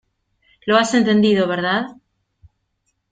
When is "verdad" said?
1.47-1.95